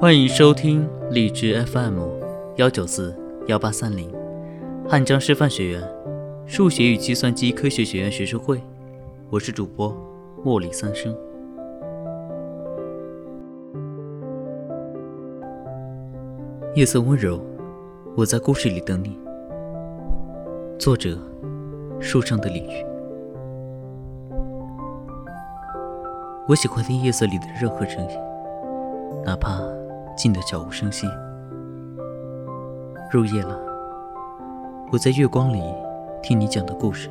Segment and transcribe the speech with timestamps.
[0.00, 1.98] 欢迎收听荔枝 FM
[2.56, 3.14] 幺九四
[3.48, 4.10] 幺八三零，
[4.88, 5.82] 汉江师范学院
[6.46, 8.62] 数学与计算机科学学院学生会，
[9.28, 9.94] 我是主播
[10.42, 11.14] 茉莉三生。
[16.74, 17.38] 夜色温柔，
[18.16, 19.20] 我在故事里等你。
[20.78, 21.18] 作者：
[22.00, 22.86] 树上的鲤鱼。
[26.48, 28.18] 我喜欢听夜色里的任何声音，
[29.26, 29.60] 哪怕。
[30.20, 31.06] 静得悄无声息。
[33.10, 33.58] 入夜了，
[34.92, 35.62] 我在月光里
[36.22, 37.08] 听你讲的故事。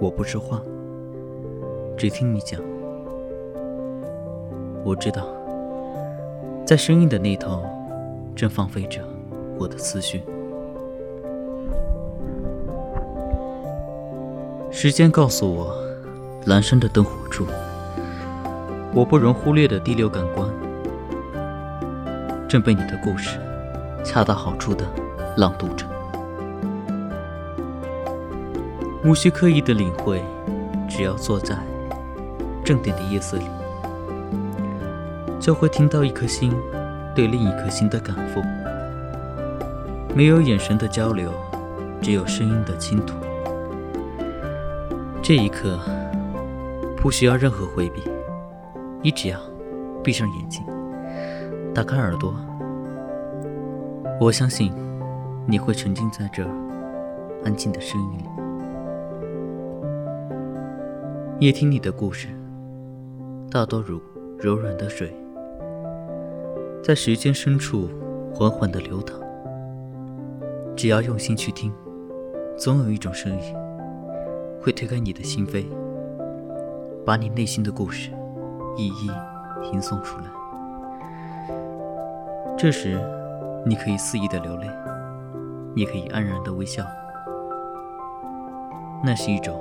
[0.00, 0.62] 我不说话，
[1.96, 2.60] 只听你讲。
[4.84, 5.26] 我知道，
[6.64, 7.64] 在声音的那头，
[8.36, 9.00] 正放飞着
[9.58, 10.22] 我的思绪。
[14.70, 15.76] 时间告诉我，
[16.44, 17.44] 阑珊的灯火处，
[18.94, 20.48] 我不容忽略的第六感官。
[22.48, 23.40] 正被你的故事
[24.04, 24.84] 恰到好处的
[25.36, 25.84] 朗读着，
[29.04, 30.22] 无需刻意的领会，
[30.88, 31.56] 只要坐在
[32.64, 33.44] 正点的夜色里，
[35.40, 36.52] 就会听到一颗心
[37.16, 38.40] 对另一颗心的感负。
[40.14, 41.32] 没有眼神的交流，
[42.00, 43.14] 只有声音的倾吐。
[45.20, 45.80] 这一刻
[46.96, 48.02] 不需要任何回避，
[49.02, 49.38] 你只要
[50.04, 50.64] 闭上眼睛。
[51.76, 52.34] 打开耳朵，
[54.18, 54.72] 我相信
[55.46, 56.42] 你会沉浸在这
[57.44, 58.24] 安静的声音里，
[61.38, 62.28] 夜听你的故事，
[63.50, 64.00] 大多如
[64.38, 65.14] 柔软的水，
[66.82, 67.90] 在时间深处
[68.32, 69.20] 缓缓的流淌。
[70.74, 71.70] 只要用心去听，
[72.56, 73.54] 总有一种声音
[74.62, 75.66] 会推开你的心扉，
[77.04, 78.10] 把你内心的故事
[78.78, 79.08] 一一
[79.70, 80.24] 吟诵出来。
[82.58, 82.98] 这时，
[83.66, 84.66] 你可以肆意的流泪，
[85.74, 86.82] 也可以安然的微笑。
[89.04, 89.54] 那是一种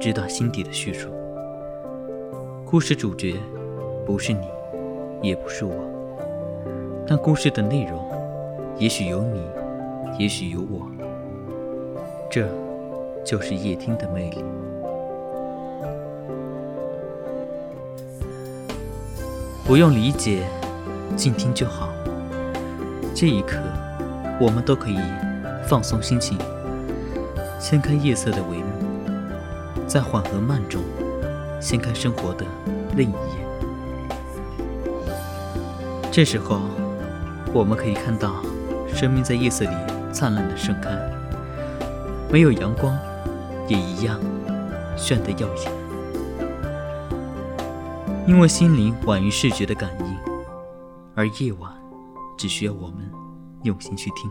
[0.00, 1.10] 直达心底的叙述。
[2.64, 3.34] 故事主角
[4.06, 4.48] 不是你，
[5.20, 5.74] 也不是我，
[7.06, 8.02] 但故事的内容，
[8.78, 9.42] 也许有你，
[10.18, 10.88] 也许有我。
[12.30, 12.48] 这，
[13.22, 14.42] 就是夜听的魅力。
[19.66, 20.46] 不用理解，
[21.14, 21.90] 静听就好。
[23.14, 23.58] 这一刻，
[24.40, 24.98] 我们都可以
[25.66, 26.36] 放松心情，
[27.60, 30.82] 掀开夜色的帷幕，在缓和慢中，
[31.60, 32.44] 掀开生活的
[32.96, 33.46] 另一页。
[36.10, 36.60] 这时候，
[37.52, 38.42] 我们可以看到，
[38.92, 39.76] 生命在夜色里
[40.10, 40.90] 灿烂的盛开，
[42.30, 42.98] 没有阳光，
[43.68, 44.18] 也一样
[44.96, 45.72] 炫得耀眼。
[48.26, 50.16] 因为心灵晚于视觉的感应，
[51.14, 51.71] 而夜晚。
[52.42, 53.08] 只需要我们
[53.62, 54.28] 用心去听，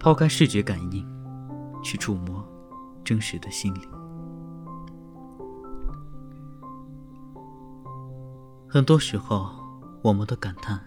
[0.00, 1.06] 抛开视觉感应，
[1.80, 2.44] 去触摸
[3.04, 3.82] 真实的心灵。
[8.68, 9.48] 很多时候，
[10.02, 10.84] 我们都感叹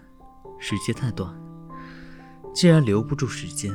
[0.58, 1.34] 时间太短。
[2.52, 3.72] 既然留不住时间，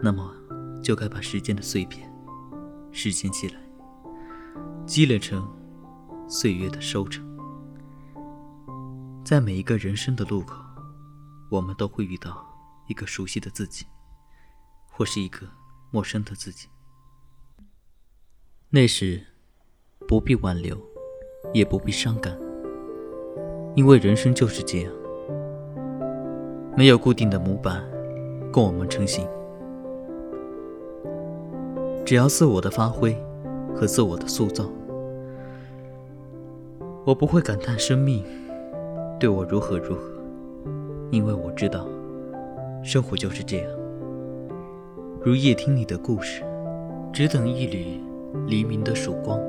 [0.00, 0.34] 那么
[0.82, 2.10] 就该把时间的碎片
[2.92, 3.60] 拾捡起来，
[4.86, 5.46] 积累成
[6.26, 7.22] 岁月的收成。
[9.22, 10.64] 在每一个人生的路口。
[11.50, 12.46] 我们都会遇到
[12.88, 13.86] 一个熟悉的自己，
[14.90, 15.46] 或是一个
[15.90, 16.68] 陌生的自己。
[18.70, 19.24] 那时，
[20.06, 20.76] 不必挽留，
[21.54, 22.38] 也不必伤感，
[23.74, 24.92] 因为人生就是这样，
[26.76, 27.82] 没有固定的模板
[28.52, 29.26] 供我们成型。
[32.04, 33.14] 只要自我的发挥
[33.74, 34.70] 和自我的塑造，
[37.06, 38.22] 我不会感叹生命
[39.18, 40.17] 对我如何如何。
[41.10, 41.86] 因为我知道，
[42.82, 43.66] 生活就是这样，
[45.22, 46.42] 如夜听你的故事，
[47.12, 48.00] 只等一缕
[48.46, 49.40] 黎明的曙光。